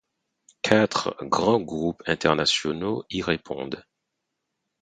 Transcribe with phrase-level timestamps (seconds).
[0.63, 3.85] Quatre grands groupes internationaux y répondent.